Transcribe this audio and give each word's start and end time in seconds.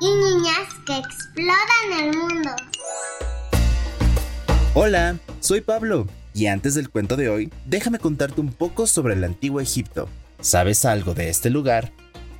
y 0.00 0.06
niñas 0.06 0.68
que 0.86 0.96
exploran 0.96 1.98
el 1.98 2.16
mundo. 2.16 2.50
Hola, 4.74 5.18
soy 5.40 5.60
Pablo, 5.60 6.06
y 6.32 6.46
antes 6.46 6.74
del 6.74 6.88
cuento 6.88 7.16
de 7.16 7.28
hoy, 7.28 7.52
déjame 7.66 7.98
contarte 7.98 8.40
un 8.40 8.52
poco 8.52 8.86
sobre 8.86 9.14
el 9.14 9.24
antiguo 9.24 9.60
Egipto. 9.60 10.08
¿Sabes 10.40 10.84
algo 10.84 11.12
de 11.12 11.28
este 11.28 11.50
lugar? 11.50 11.92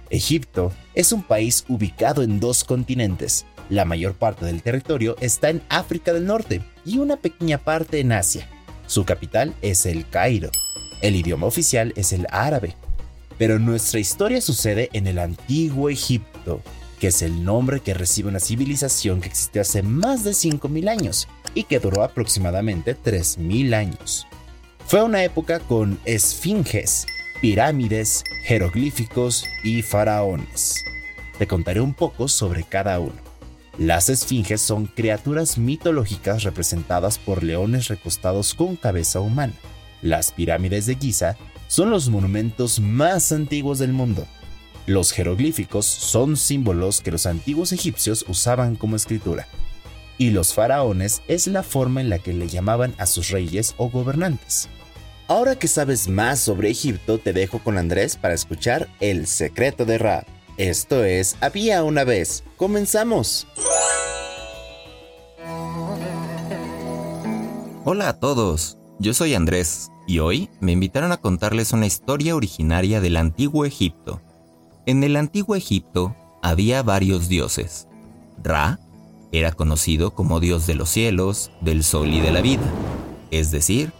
Egipto 0.08 0.72
es 0.94 1.12
un 1.12 1.22
país 1.22 1.64
ubicado 1.68 2.22
en 2.22 2.40
dos 2.40 2.64
continentes. 2.64 3.44
La 3.68 3.84
mayor 3.84 4.14
parte 4.14 4.46
del 4.46 4.62
territorio 4.62 5.16
está 5.20 5.50
en 5.50 5.62
África 5.68 6.12
del 6.12 6.26
Norte 6.26 6.64
y 6.84 6.98
una 6.98 7.16
pequeña 7.16 7.58
parte 7.58 8.00
en 8.00 8.12
Asia. 8.12 8.48
Su 8.86 9.04
capital 9.04 9.54
es 9.60 9.86
el 9.86 10.08
Cairo. 10.08 10.50
El 11.02 11.14
idioma 11.14 11.46
oficial 11.46 11.92
es 11.94 12.12
el 12.12 12.26
árabe. 12.30 12.74
Pero 13.38 13.58
nuestra 13.58 14.00
historia 14.00 14.40
sucede 14.40 14.90
en 14.92 15.06
el 15.06 15.18
antiguo 15.18 15.88
Egipto, 15.88 16.62
que 17.00 17.08
es 17.08 17.22
el 17.22 17.42
nombre 17.44 17.80
que 17.80 17.94
recibe 17.94 18.28
una 18.28 18.38
civilización 18.38 19.20
que 19.20 19.28
existió 19.28 19.62
hace 19.62 19.82
más 19.82 20.22
de 20.22 20.32
5.000 20.32 20.88
años 20.88 21.28
y 21.54 21.64
que 21.64 21.80
duró 21.80 22.04
aproximadamente 22.04 22.94
3.000 22.94 23.74
años. 23.74 24.26
Fue 24.86 25.02
una 25.02 25.24
época 25.24 25.60
con 25.60 25.98
esfinges, 26.04 27.06
pirámides, 27.40 28.22
jeroglíficos 28.44 29.46
y 29.64 29.82
faraones. 29.82 30.84
Te 31.38 31.46
contaré 31.46 31.80
un 31.80 31.94
poco 31.94 32.28
sobre 32.28 32.64
cada 32.64 33.00
uno. 33.00 33.14
Las 33.78 34.10
esfinges 34.10 34.60
son 34.60 34.86
criaturas 34.86 35.56
mitológicas 35.56 36.42
representadas 36.42 37.18
por 37.18 37.42
leones 37.42 37.88
recostados 37.88 38.52
con 38.52 38.76
cabeza 38.76 39.20
humana. 39.20 39.54
Las 40.02 40.32
pirámides 40.32 40.84
de 40.84 40.96
Giza 40.96 41.36
son 41.66 41.88
los 41.88 42.10
monumentos 42.10 42.78
más 42.78 43.32
antiguos 43.32 43.78
del 43.78 43.94
mundo. 43.94 44.26
Los 44.86 45.12
jeroglíficos 45.12 45.86
son 45.86 46.36
símbolos 46.36 47.00
que 47.00 47.10
los 47.10 47.26
antiguos 47.26 47.72
egipcios 47.72 48.24
usaban 48.28 48.76
como 48.76 48.96
escritura. 48.96 49.46
Y 50.18 50.30
los 50.30 50.54
faraones 50.54 51.22
es 51.28 51.46
la 51.46 51.62
forma 51.62 52.00
en 52.00 52.10
la 52.10 52.18
que 52.18 52.32
le 52.32 52.48
llamaban 52.48 52.94
a 52.98 53.06
sus 53.06 53.30
reyes 53.30 53.74
o 53.78 53.88
gobernantes. 53.88 54.68
Ahora 55.28 55.56
que 55.56 55.68
sabes 55.68 56.08
más 56.08 56.40
sobre 56.40 56.70
Egipto, 56.70 57.18
te 57.18 57.32
dejo 57.32 57.60
con 57.60 57.78
Andrés 57.78 58.16
para 58.16 58.34
escuchar 58.34 58.88
El 59.00 59.26
secreto 59.26 59.84
de 59.84 59.98
Ra. 59.98 60.26
Esto 60.56 61.04
es 61.04 61.36
Había 61.40 61.84
una 61.84 62.04
vez. 62.04 62.42
¡Comenzamos! 62.56 63.46
Hola 67.84 68.08
a 68.08 68.20
todos, 68.20 68.76
yo 68.98 69.14
soy 69.14 69.34
Andrés 69.34 69.90
y 70.06 70.18
hoy 70.18 70.50
me 70.60 70.72
invitaron 70.72 71.12
a 71.12 71.16
contarles 71.16 71.72
una 71.72 71.86
historia 71.86 72.36
originaria 72.36 73.00
del 73.00 73.16
antiguo 73.16 73.64
Egipto. 73.64 74.20
En 74.90 75.04
el 75.04 75.14
antiguo 75.14 75.54
Egipto 75.54 76.16
había 76.42 76.82
varios 76.82 77.28
dioses. 77.28 77.86
Ra 78.42 78.80
era 79.30 79.52
conocido 79.52 80.16
como 80.16 80.40
dios 80.40 80.66
de 80.66 80.74
los 80.74 80.88
cielos, 80.88 81.52
del 81.60 81.84
sol 81.84 82.08
y 82.08 82.18
de 82.18 82.32
la 82.32 82.40
vida, 82.40 82.64
es 83.30 83.52
decir, 83.52 83.92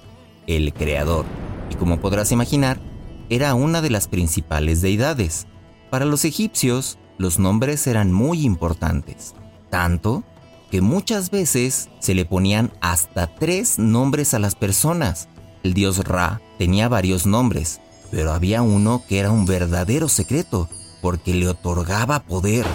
el 0.49 0.73
creador, 0.75 1.27
y 1.71 1.77
como 1.77 2.01
podrás 2.01 2.33
imaginar, 2.33 2.81
era 3.29 3.55
una 3.55 3.83
de 3.83 3.91
las 3.91 4.09
principales 4.09 4.81
deidades. 4.81 5.47
Para 5.91 6.07
los 6.07 6.25
egipcios, 6.25 6.99
los 7.19 7.39
nombres 7.39 7.87
eran 7.87 8.11
muy 8.11 8.45
importantes, 8.45 9.37
tanto 9.71 10.25
que 10.73 10.81
muchas 10.81 11.31
veces 11.31 11.89
se 12.01 12.17
le 12.17 12.25
ponían 12.25 12.73
hasta 12.81 13.33
tres 13.33 13.79
nombres 13.79 14.35
a 14.35 14.41
las 14.41 14.57
personas. 14.57 15.29
El 15.63 15.73
dios 15.73 15.99
Ra 15.99 16.41
tenía 16.59 16.89
varios 16.89 17.27
nombres, 17.27 17.81
pero 18.11 18.33
había 18.33 18.63
uno 18.63 19.05
que 19.09 19.21
era 19.21 19.31
un 19.31 19.47
verdadero 19.47 20.09
secreto, 20.09 20.69
porque 21.01 21.35
le 21.35 21.49
otorgaba 21.49 22.21
poder. 22.25 22.67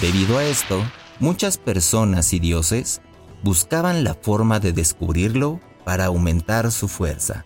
Debido 0.00 0.38
a 0.38 0.44
esto, 0.44 0.82
muchas 1.18 1.58
personas 1.58 2.32
y 2.32 2.38
dioses 2.38 3.00
buscaban 3.42 4.04
la 4.04 4.14
forma 4.14 4.60
de 4.60 4.72
descubrirlo 4.72 5.60
para 5.84 6.06
aumentar 6.06 6.70
su 6.72 6.88
fuerza. 6.88 7.44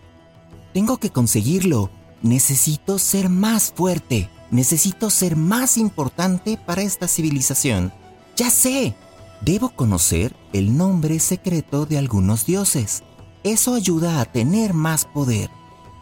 Tengo 0.73 0.97
que 0.97 1.09
conseguirlo. 1.09 1.89
Necesito 2.21 2.99
ser 2.99 3.29
más 3.29 3.71
fuerte. 3.75 4.29
Necesito 4.51 5.09
ser 5.09 5.35
más 5.35 5.77
importante 5.77 6.57
para 6.57 6.81
esta 6.81 7.07
civilización. 7.07 7.93
Ya 8.35 8.49
sé. 8.49 8.95
Debo 9.41 9.69
conocer 9.69 10.35
el 10.53 10.77
nombre 10.77 11.19
secreto 11.19 11.85
de 11.85 11.97
algunos 11.97 12.45
dioses. 12.45 13.03
Eso 13.45 13.75
ayuda 13.75 14.21
a 14.21 14.25
tener 14.25 14.73
más 14.73 15.05
poder, 15.05 15.51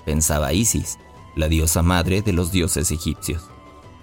pensaba 0.05 0.53
Isis, 0.53 0.97
la 1.35 1.49
diosa 1.49 1.81
madre 1.81 2.21
de 2.21 2.31
los 2.31 2.53
dioses 2.53 2.89
egipcios. 2.89 3.49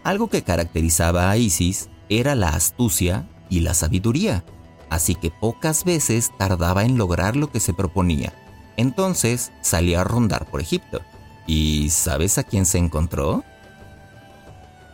Algo 0.03 0.29
que 0.29 0.43
caracterizaba 0.43 1.31
a 1.31 1.37
Isis 1.37 1.89
era 2.09 2.35
la 2.35 2.49
astucia 2.51 3.29
y 3.49 3.61
la 3.61 3.75
sabiduría, 3.75 4.45
así 4.89 5.15
que 5.15 5.31
pocas 5.31 5.85
veces 5.85 6.33
tardaba 6.39 6.85
en 6.85 6.97
lograr 6.97 7.37
lo 7.37 7.51
que 7.51 7.61
se 7.61 7.75
proponía. 7.75 8.33
Entonces 8.77 9.53
salía 9.61 10.01
a 10.01 10.05
rondar 10.05 10.51
por 10.51 10.61
Egipto. 10.61 11.01
¿Y 11.47 11.91
sabes 11.91 12.39
a 12.39 12.45
quién 12.45 12.65
se 12.65 12.79
encontró? 12.79 13.45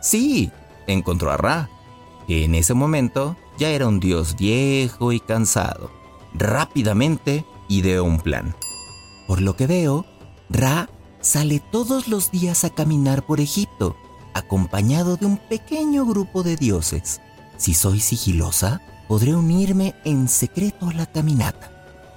Sí, 0.01 0.51
encontró 0.87 1.31
a 1.31 1.37
Ra, 1.37 1.69
que 2.27 2.45
en 2.45 2.55
ese 2.55 2.73
momento 2.73 3.37
ya 3.57 3.69
era 3.69 3.87
un 3.87 3.99
dios 3.99 4.35
viejo 4.35 5.11
y 5.11 5.19
cansado. 5.19 5.91
Rápidamente 6.33 7.45
ideó 7.67 8.03
un 8.03 8.19
plan. 8.19 8.55
Por 9.27 9.41
lo 9.41 9.55
que 9.55 9.67
veo, 9.67 10.05
Ra 10.49 10.89
sale 11.21 11.59
todos 11.59 12.07
los 12.07 12.31
días 12.31 12.63
a 12.63 12.69
caminar 12.69 13.25
por 13.25 13.39
Egipto, 13.39 13.95
acompañado 14.37 15.17
de 15.17 15.25
un 15.25 15.37
pequeño 15.37 16.05
grupo 16.05 16.43
de 16.43 16.55
dioses. 16.55 17.21
Si 17.57 17.73
soy 17.73 17.99
sigilosa, 17.99 18.81
podré 19.07 19.35
unirme 19.35 19.95
en 20.05 20.27
secreto 20.27 20.89
a 20.89 20.93
la 20.93 21.05
caminata. 21.05 21.71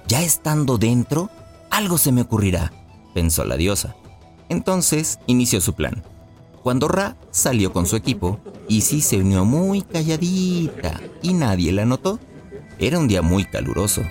Ya 0.07 0.21
estando 0.21 0.77
dentro, 0.77 1.29
algo 1.69 1.97
se 1.97 2.11
me 2.11 2.21
ocurrirá, 2.21 2.71
pensó 3.13 3.45
la 3.45 3.55
diosa. 3.55 3.95
Entonces 4.49 5.19
inició 5.27 5.61
su 5.61 5.73
plan. 5.73 6.03
Cuando 6.63 6.87
Ra 6.87 7.15
salió 7.31 7.73
con 7.73 7.87
su 7.87 7.95
equipo, 7.95 8.39
Isis 8.67 9.05
se 9.05 9.17
unió 9.17 9.45
muy 9.45 9.81
calladita 9.81 10.99
y 11.21 11.33
nadie 11.33 11.71
la 11.71 11.85
notó. 11.85 12.19
Era 12.77 12.99
un 12.99 13.07
día 13.07 13.21
muy 13.21 13.45
caluroso, 13.45 14.03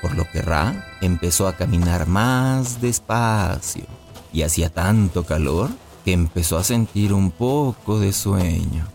por 0.00 0.14
lo 0.14 0.28
que 0.30 0.42
Ra 0.42 0.86
empezó 1.00 1.48
a 1.48 1.56
caminar 1.56 2.06
más 2.06 2.80
despacio 2.80 3.84
y 4.32 4.42
hacía 4.42 4.70
tanto 4.70 5.24
calor 5.24 5.70
que 6.08 6.14
empezó 6.14 6.56
a 6.56 6.64
sentir 6.64 7.12
un 7.12 7.30
poco 7.30 8.00
de 8.00 8.14
sueño. 8.14 8.86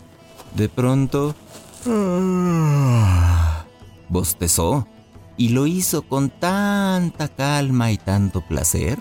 De 0.56 0.68
pronto, 0.68 1.36
bostezó 4.08 4.88
y 5.36 5.50
lo 5.50 5.68
hizo 5.68 6.02
con 6.02 6.28
tanta 6.28 7.28
calma 7.28 7.92
y 7.92 7.98
tanto 7.98 8.40
placer 8.40 8.98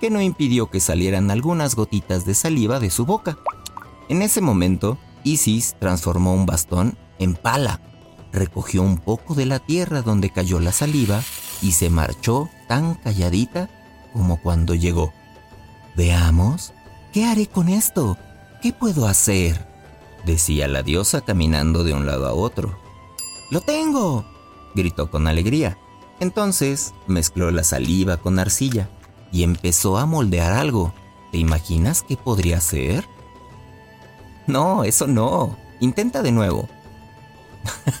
que 0.00 0.10
no 0.10 0.20
impidió 0.20 0.70
que 0.70 0.78
salieran 0.78 1.32
algunas 1.32 1.74
gotitas 1.74 2.24
de 2.24 2.34
saliva 2.34 2.78
de 2.78 2.88
su 2.88 3.04
boca. 3.04 3.36
En 4.08 4.22
ese 4.22 4.40
momento, 4.40 4.96
Isis 5.24 5.74
transformó 5.80 6.34
un 6.34 6.46
bastón 6.46 6.96
en 7.18 7.34
pala, 7.34 7.80
recogió 8.32 8.82
un 8.82 8.98
poco 8.98 9.34
de 9.34 9.46
la 9.46 9.58
tierra 9.58 10.02
donde 10.02 10.30
cayó 10.30 10.60
la 10.60 10.70
saliva 10.70 11.20
y 11.60 11.72
se 11.72 11.90
marchó 11.90 12.48
tan 12.68 12.94
calladita 12.94 13.68
como 14.12 14.40
cuando 14.40 14.76
llegó. 14.76 15.12
Veamos, 15.96 16.72
¿qué 17.16 17.24
haré 17.24 17.46
con 17.46 17.70
esto? 17.70 18.18
¿Qué 18.60 18.74
puedo 18.74 19.06
hacer? 19.06 19.66
decía 20.26 20.68
la 20.68 20.82
diosa 20.82 21.22
caminando 21.22 21.82
de 21.82 21.94
un 21.94 22.04
lado 22.04 22.26
a 22.26 22.34
otro. 22.34 22.78
¡Lo 23.50 23.62
tengo! 23.62 24.26
gritó 24.74 25.10
con 25.10 25.26
alegría. 25.26 25.78
Entonces 26.20 26.92
mezcló 27.06 27.50
la 27.50 27.64
saliva 27.64 28.18
con 28.18 28.38
arcilla 28.38 28.90
y 29.32 29.44
empezó 29.44 29.96
a 29.96 30.04
moldear 30.04 30.52
algo. 30.52 30.92
¿Te 31.32 31.38
imaginas 31.38 32.02
qué 32.06 32.18
podría 32.18 32.60
ser? 32.60 33.08
No, 34.46 34.84
eso 34.84 35.06
no. 35.06 35.56
Intenta 35.80 36.20
de 36.20 36.32
nuevo. 36.32 36.68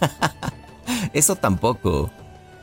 eso 1.14 1.36
tampoco. 1.36 2.10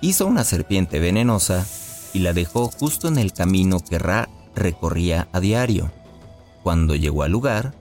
Hizo 0.01 0.27
una 0.27 0.43
serpiente 0.43 0.99
venenosa 0.99 1.65
y 2.13 2.19
la 2.19 2.31
dejó 2.31 2.67
justo 2.67 3.07
en 3.07 3.17
el 3.17 3.33
camino 3.33 3.79
que 3.79 3.97
Ra 3.97 4.29
recorría 4.53 5.27
a 5.31 5.39
diario. 5.39 5.91
Cuando 6.63 6.95
llegó 6.95 7.23
al 7.23 7.31
lugar, 7.31 7.75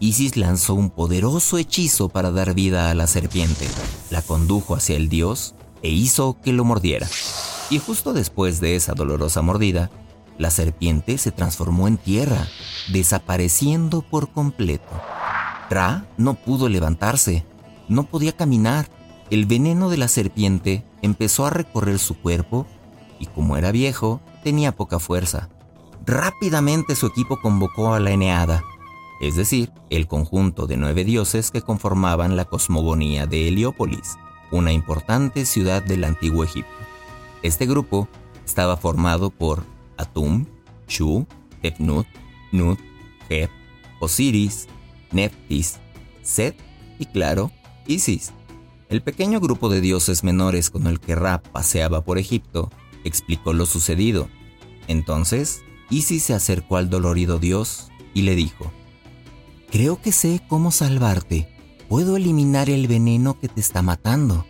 Isis 0.00 0.36
lanzó 0.36 0.74
un 0.74 0.90
poderoso 0.90 1.56
hechizo 1.56 2.08
para 2.08 2.32
dar 2.32 2.52
vida 2.52 2.90
a 2.90 2.94
la 2.94 3.06
serpiente, 3.06 3.68
la 4.10 4.22
condujo 4.22 4.74
hacia 4.74 4.96
el 4.96 5.08
dios 5.08 5.54
e 5.82 5.90
hizo 5.90 6.36
que 6.42 6.52
lo 6.52 6.64
mordiera. 6.64 7.06
Y 7.70 7.78
justo 7.78 8.12
después 8.12 8.60
de 8.60 8.74
esa 8.74 8.94
dolorosa 8.94 9.40
mordida, 9.40 9.90
la 10.36 10.50
serpiente 10.50 11.16
se 11.16 11.30
transformó 11.30 11.86
en 11.86 11.96
tierra, 11.96 12.48
desapareciendo 12.88 14.02
por 14.02 14.30
completo. 14.30 14.90
Ra 15.70 16.04
no 16.16 16.34
pudo 16.34 16.68
levantarse, 16.68 17.44
no 17.88 18.04
podía 18.04 18.32
caminar. 18.32 18.88
El 19.30 19.46
veneno 19.46 19.88
de 19.90 19.96
la 19.96 20.08
serpiente 20.08 20.84
empezó 21.02 21.46
a 21.46 21.50
recorrer 21.50 22.00
su 22.00 22.16
cuerpo 22.16 22.66
y 23.20 23.26
como 23.26 23.56
era 23.56 23.70
viejo, 23.70 24.20
tenía 24.42 24.72
poca 24.72 24.98
fuerza. 24.98 25.48
Rápidamente 26.06 26.96
su 26.96 27.06
equipo 27.06 27.40
convocó 27.40 27.94
a 27.94 28.00
la 28.00 28.10
Eneada, 28.10 28.62
es 29.22 29.36
decir, 29.36 29.72
el 29.88 30.06
conjunto 30.06 30.66
de 30.66 30.76
nueve 30.76 31.02
dioses 31.02 31.50
que 31.50 31.62
conformaban 31.62 32.36
la 32.36 32.44
cosmogonía 32.44 33.26
de 33.26 33.48
Heliópolis, 33.48 34.16
una 34.50 34.72
importante 34.72 35.46
ciudad 35.46 35.82
del 35.82 36.04
antiguo 36.04 36.44
Egipto. 36.44 36.70
Este 37.42 37.64
grupo 37.64 38.06
estaba 38.44 38.76
formado 38.76 39.30
por 39.30 39.64
Atum, 39.96 40.44
Shu, 40.88 41.26
Tefnut, 41.62 42.06
Nut, 42.52 42.78
Heb, 43.30 43.48
Osiris, 43.98 44.68
Neftis, 45.10 45.78
Set 46.22 46.54
y 46.98 47.06
claro, 47.06 47.50
Isis. 47.86 48.32
El 48.90 49.02
pequeño 49.02 49.40
grupo 49.40 49.70
de 49.70 49.80
dioses 49.80 50.22
menores 50.22 50.68
con 50.68 50.86
el 50.86 51.00
que 51.00 51.14
Ra 51.14 51.42
paseaba 51.42 52.02
por 52.04 52.18
Egipto 52.18 52.70
explicó 53.04 53.54
lo 53.54 53.64
sucedido. 53.64 54.28
Entonces, 54.86 55.63
Isis 55.90 56.22
se 56.24 56.34
acercó 56.34 56.76
al 56.76 56.90
dolorido 56.90 57.38
dios 57.38 57.90
y 58.14 58.22
le 58.22 58.34
dijo, 58.34 58.72
Creo 59.70 60.00
que 60.00 60.12
sé 60.12 60.40
cómo 60.48 60.70
salvarte. 60.70 61.48
Puedo 61.88 62.16
eliminar 62.16 62.70
el 62.70 62.86
veneno 62.86 63.38
que 63.38 63.48
te 63.48 63.60
está 63.60 63.82
matando. 63.82 64.46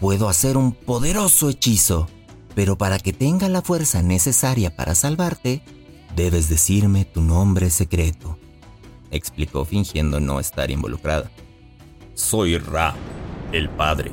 Puedo 0.00 0.28
hacer 0.28 0.56
un 0.56 0.72
poderoso 0.72 1.48
hechizo. 1.48 2.08
Pero 2.54 2.76
para 2.76 2.98
que 2.98 3.12
tenga 3.12 3.48
la 3.48 3.62
fuerza 3.62 4.02
necesaria 4.02 4.74
para 4.74 4.94
salvarte, 4.94 5.62
debes 6.14 6.48
decirme 6.48 7.04
tu 7.04 7.20
nombre 7.20 7.70
secreto, 7.70 8.38
explicó 9.10 9.64
fingiendo 9.64 10.20
no 10.20 10.38
estar 10.38 10.70
involucrada. 10.70 11.30
Soy 12.14 12.58
Ra, 12.58 12.94
el 13.52 13.68
Padre, 13.70 14.12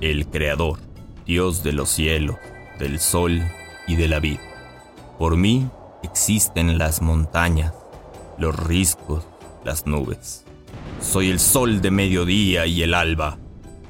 el 0.00 0.28
Creador, 0.28 0.78
Dios 1.26 1.64
de 1.64 1.72
los 1.72 1.90
cielos, 1.90 2.36
del 2.78 3.00
sol 3.00 3.42
y 3.88 3.96
de 3.96 4.08
la 4.08 4.20
vida. 4.20 4.40
Por 5.18 5.36
mí 5.36 5.68
existen 6.02 6.78
las 6.78 7.02
montañas, 7.02 7.72
los 8.38 8.56
riscos, 8.56 9.26
las 9.64 9.86
nubes. 9.86 10.44
Soy 11.00 11.30
el 11.30 11.40
sol 11.40 11.80
de 11.80 11.90
mediodía 11.90 12.66
y 12.66 12.82
el 12.82 12.94
alba. 12.94 13.38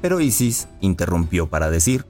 Pero 0.01 0.19
Isis 0.19 0.67
interrumpió 0.79 1.49
para 1.49 1.69
decir, 1.69 2.05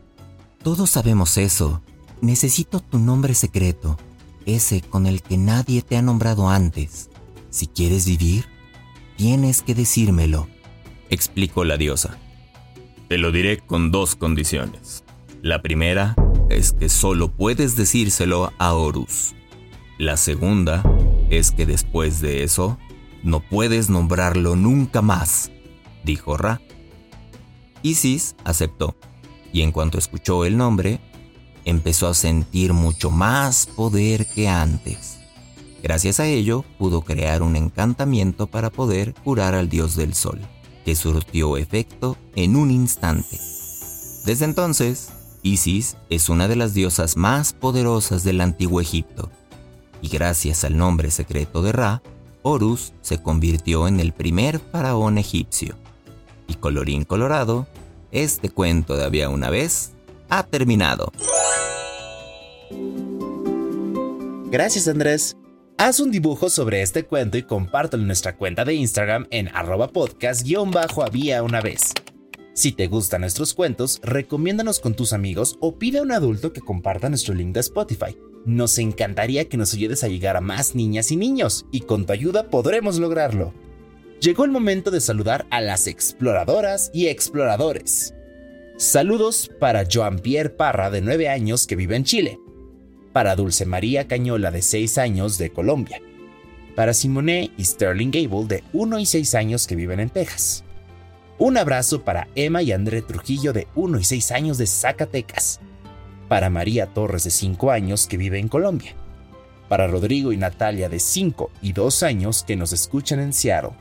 Todos 0.63 0.91
sabemos 0.91 1.37
eso. 1.37 1.81
Necesito 2.21 2.79
tu 2.79 2.99
nombre 2.99 3.33
secreto, 3.33 3.97
ese 4.45 4.81
con 4.81 5.07
el 5.07 5.21
que 5.23 5.37
nadie 5.37 5.81
te 5.81 5.97
ha 5.97 6.01
nombrado 6.01 6.49
antes. 6.49 7.09
Si 7.49 7.67
quieres 7.67 8.05
vivir, 8.05 8.45
tienes 9.17 9.61
que 9.61 9.73
decírmelo, 9.75 10.47
explicó 11.09 11.63
la 11.63 11.77
diosa. 11.77 12.17
Te 13.09 13.17
lo 13.17 13.31
diré 13.31 13.57
con 13.57 13.91
dos 13.91 14.15
condiciones. 14.15 15.03
La 15.41 15.61
primera 15.61 16.15
es 16.49 16.71
que 16.71 16.89
solo 16.89 17.29
puedes 17.31 17.75
decírselo 17.75 18.53
a 18.57 18.73
Horus. 18.73 19.33
La 20.01 20.17
segunda 20.17 20.81
es 21.29 21.51
que 21.51 21.67
después 21.67 22.21
de 22.21 22.41
eso 22.41 22.79
no 23.21 23.39
puedes 23.39 23.91
nombrarlo 23.91 24.55
nunca 24.55 25.03
más, 25.03 25.51
dijo 26.03 26.37
Ra. 26.37 26.59
Isis 27.83 28.35
aceptó, 28.43 28.95
y 29.53 29.61
en 29.61 29.71
cuanto 29.71 29.99
escuchó 29.99 30.43
el 30.43 30.57
nombre, 30.57 30.99
empezó 31.65 32.07
a 32.07 32.15
sentir 32.15 32.73
mucho 32.73 33.11
más 33.11 33.67
poder 33.67 34.25
que 34.25 34.49
antes. 34.49 35.19
Gracias 35.83 36.19
a 36.19 36.25
ello, 36.25 36.65
pudo 36.79 37.03
crear 37.03 37.43
un 37.43 37.55
encantamiento 37.55 38.47
para 38.47 38.71
poder 38.71 39.13
curar 39.13 39.53
al 39.53 39.69
dios 39.69 39.95
del 39.95 40.15
sol, 40.15 40.39
que 40.83 40.95
surtió 40.95 41.57
efecto 41.57 42.17
en 42.35 42.55
un 42.55 42.71
instante. 42.71 43.39
Desde 44.25 44.45
entonces, 44.45 45.11
Isis 45.43 45.95
es 46.09 46.27
una 46.27 46.47
de 46.47 46.55
las 46.55 46.73
diosas 46.73 47.17
más 47.17 47.53
poderosas 47.53 48.23
del 48.23 48.41
antiguo 48.41 48.81
Egipto, 48.81 49.29
y 50.01 50.09
gracias 50.09 50.63
al 50.63 50.77
nombre 50.77 51.11
secreto 51.11 51.61
de 51.61 51.71
Ra, 51.71 52.01
Horus 52.43 52.93
se 53.01 53.21
convirtió 53.21 53.87
en 53.87 53.99
el 53.99 54.13
primer 54.13 54.59
faraón 54.59 55.17
egipcio. 55.17 55.75
Y 56.47 56.55
colorín 56.55 57.05
colorado, 57.05 57.67
este 58.11 58.49
cuento 58.49 58.97
de 58.97 59.05
había 59.05 59.29
una 59.29 59.49
vez 59.49 59.91
ha 60.29 60.43
terminado. 60.43 61.11
Gracias 64.49 64.87
Andrés. 64.87 65.37
Haz 65.77 65.99
un 65.99 66.11
dibujo 66.11 66.49
sobre 66.49 66.81
este 66.81 67.03
cuento 67.03 67.37
y 67.37 67.43
compártelo 67.43 68.03
en 68.03 68.07
nuestra 68.07 68.35
cuenta 68.35 68.65
de 68.65 68.75
Instagram 68.75 69.27
en 69.31 69.47
arroba 69.55 69.87
podcast-había 69.87 71.41
una 71.41 71.61
vez. 71.61 71.93
Si 72.53 72.71
te 72.71 72.87
gustan 72.87 73.21
nuestros 73.21 73.53
cuentos, 73.53 73.99
recomiéndanos 74.03 74.79
con 74.79 74.93
tus 74.93 75.13
amigos 75.13 75.57
o 75.59 75.79
pide 75.79 75.99
a 75.99 76.01
un 76.03 76.11
adulto 76.11 76.53
que 76.53 76.61
comparta 76.61 77.09
nuestro 77.09 77.33
link 77.33 77.53
de 77.53 77.61
Spotify. 77.61 78.15
Nos 78.45 78.79
encantaría 78.79 79.47
que 79.47 79.57
nos 79.57 79.73
ayudes 79.73 80.03
a 80.03 80.07
llegar 80.07 80.35
a 80.35 80.41
más 80.41 80.73
niñas 80.73 81.11
y 81.11 81.15
niños, 81.15 81.67
y 81.71 81.81
con 81.81 82.05
tu 82.05 82.13
ayuda 82.13 82.49
podremos 82.49 82.97
lograrlo. 82.97 83.53
Llegó 84.19 84.45
el 84.45 84.51
momento 84.51 84.89
de 84.89 84.99
saludar 84.99 85.45
a 85.51 85.61
las 85.61 85.85
exploradoras 85.85 86.89
y 86.93 87.07
exploradores. 87.07 88.15
Saludos 88.77 89.51
para 89.59 89.85
Joan 89.91 90.19
Pierre 90.19 90.49
Parra, 90.49 90.89
de 90.89 91.01
9 91.01 91.29
años, 91.29 91.67
que 91.67 91.75
vive 91.75 91.95
en 91.95 92.03
Chile. 92.03 92.39
Para 93.13 93.35
Dulce 93.35 93.65
María 93.67 94.07
Cañola, 94.07 94.49
de 94.49 94.63
6 94.63 94.97
años, 94.97 95.37
de 95.37 95.51
Colombia. 95.51 96.01
Para 96.75 96.95
Simone 96.95 97.51
y 97.57 97.65
Sterling 97.65 98.09
Gable, 98.09 98.47
de 98.47 98.63
1 98.73 98.99
y 98.99 99.05
6 99.05 99.35
años, 99.35 99.67
que 99.67 99.75
viven 99.75 99.99
en 99.99 100.09
Texas. 100.09 100.63
Un 101.37 101.57
abrazo 101.57 102.03
para 102.03 102.27
Emma 102.33 102.63
y 102.63 102.71
André 102.71 103.03
Trujillo, 103.03 103.53
de 103.53 103.67
1 103.75 103.99
y 103.99 104.03
6 104.03 104.31
años, 104.31 104.57
de 104.57 104.65
Zacatecas 104.65 105.59
para 106.31 106.49
María 106.49 106.85
Torres 106.87 107.25
de 107.25 107.29
5 107.29 107.71
años 107.71 108.07
que 108.07 108.15
vive 108.15 108.39
en 108.39 108.47
Colombia, 108.47 108.95
para 109.67 109.87
Rodrigo 109.87 110.31
y 110.31 110.37
Natalia 110.37 110.87
de 110.87 110.97
5 110.97 111.51
y 111.61 111.73
2 111.73 112.03
años 112.03 112.45
que 112.47 112.55
nos 112.55 112.71
escuchan 112.71 113.19
en 113.19 113.33
Seattle. 113.33 113.71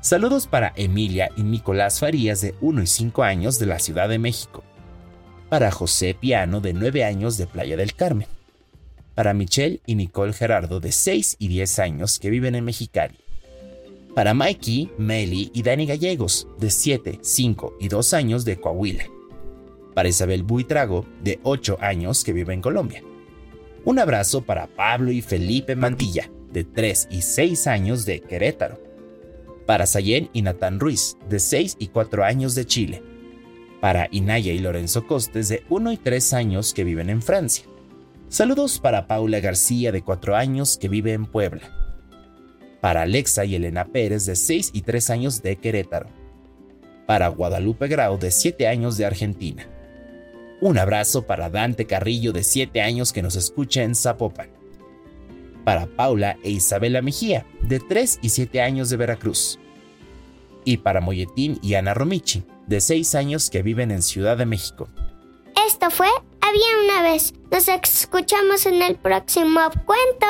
Saludos 0.00 0.46
para 0.46 0.72
Emilia 0.76 1.28
y 1.36 1.42
Nicolás 1.42 2.00
Farías 2.00 2.40
de 2.40 2.54
1 2.62 2.84
y 2.84 2.86
5 2.86 3.22
años 3.22 3.58
de 3.58 3.66
la 3.66 3.78
Ciudad 3.78 4.08
de 4.08 4.18
México. 4.18 4.64
Para 5.50 5.70
José 5.70 6.16
Piano 6.18 6.62
de 6.62 6.72
9 6.72 7.04
años 7.04 7.36
de 7.36 7.46
Playa 7.46 7.76
del 7.76 7.92
Carmen. 7.92 8.28
Para 9.14 9.34
Michelle 9.34 9.82
y 9.84 9.94
Nicole 9.94 10.32
Gerardo 10.32 10.80
de 10.80 10.90
6 10.90 11.36
y 11.38 11.48
10 11.48 11.80
años 11.80 12.18
que 12.18 12.30
viven 12.30 12.54
en 12.54 12.64
Mexicali. 12.64 13.18
Para 14.14 14.32
Mikey, 14.32 14.90
Meli 14.96 15.50
y 15.52 15.62
Dani 15.62 15.84
Gallegos 15.84 16.48
de 16.58 16.70
7, 16.70 17.18
5 17.20 17.74
y 17.78 17.88
2 17.88 18.14
años 18.14 18.46
de 18.46 18.58
Coahuila 18.58 19.04
para 19.94 20.08
Isabel 20.08 20.42
Buitrago, 20.42 21.06
de 21.22 21.38
8 21.44 21.78
años, 21.80 22.24
que 22.24 22.32
vive 22.32 22.52
en 22.52 22.60
Colombia. 22.60 23.02
Un 23.84 23.98
abrazo 23.98 24.42
para 24.42 24.66
Pablo 24.66 25.12
y 25.12 25.22
Felipe 25.22 25.76
Mantilla, 25.76 26.30
de 26.52 26.64
3 26.64 27.08
y 27.10 27.22
6 27.22 27.66
años, 27.68 28.04
de 28.04 28.20
Querétaro. 28.20 28.82
Para 29.66 29.86
Sayen 29.86 30.28
y 30.32 30.42
Natán 30.42 30.80
Ruiz, 30.80 31.16
de 31.28 31.38
6 31.38 31.76
y 31.78 31.88
4 31.88 32.24
años, 32.24 32.54
de 32.54 32.66
Chile. 32.66 33.02
Para 33.80 34.08
Inaya 34.10 34.52
y 34.52 34.58
Lorenzo 34.58 35.06
Costes, 35.06 35.48
de 35.48 35.62
1 35.68 35.92
y 35.92 35.96
3 35.96 36.32
años, 36.34 36.74
que 36.74 36.84
viven 36.84 37.08
en 37.08 37.22
Francia. 37.22 37.64
Saludos 38.28 38.80
para 38.80 39.06
Paula 39.06 39.40
García, 39.40 39.92
de 39.92 40.02
4 40.02 40.34
años, 40.34 40.76
que 40.76 40.88
vive 40.88 41.12
en 41.12 41.26
Puebla. 41.26 41.70
Para 42.80 43.02
Alexa 43.02 43.44
y 43.44 43.54
Elena 43.54 43.86
Pérez, 43.86 44.26
de 44.26 44.34
6 44.34 44.70
y 44.72 44.82
3 44.82 45.10
años, 45.10 45.42
de 45.42 45.56
Querétaro. 45.56 46.08
Para 47.06 47.28
Guadalupe 47.28 47.86
Grau, 47.86 48.18
de 48.18 48.30
7 48.30 48.66
años, 48.66 48.96
de 48.96 49.04
Argentina 49.04 49.68
un 50.60 50.78
abrazo 50.78 51.26
para 51.26 51.50
Dante 51.50 51.86
Carrillo 51.86 52.32
de 52.32 52.42
7 52.42 52.80
años 52.80 53.12
que 53.12 53.22
nos 53.22 53.36
escucha 53.36 53.82
en 53.82 53.94
Zapopan. 53.94 54.50
Para 55.64 55.86
Paula 55.86 56.36
e 56.42 56.50
Isabela 56.50 57.02
Mejía 57.02 57.46
de 57.62 57.80
3 57.80 58.20
y 58.22 58.28
7 58.30 58.60
años 58.60 58.90
de 58.90 58.96
Veracruz. 58.96 59.58
Y 60.64 60.78
para 60.78 61.00
Molletín 61.00 61.58
y 61.62 61.74
Ana 61.74 61.94
Romichi 61.94 62.44
de 62.66 62.80
6 62.80 63.14
años 63.14 63.50
que 63.50 63.62
viven 63.62 63.90
en 63.90 64.02
Ciudad 64.02 64.36
de 64.36 64.46
México. 64.46 64.88
Esto 65.66 65.90
fue 65.90 66.08
Había 66.40 66.84
una 66.84 67.02
vez. 67.02 67.32
Nos 67.50 67.68
escuchamos 67.68 68.66
en 68.66 68.82
el 68.82 68.96
próximo 68.96 69.60
cuento. 69.86 70.26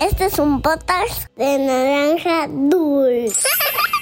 Este 0.00 0.26
es 0.26 0.38
un 0.38 0.62
potas 0.62 1.28
de 1.36 1.58
naranja 1.58 2.46
dulce. 2.48 3.42